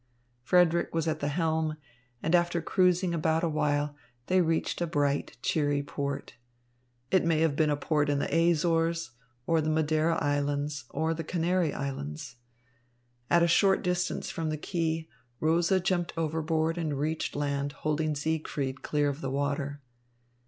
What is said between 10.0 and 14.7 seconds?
Islands, or the Canary Islands. At a short distance from the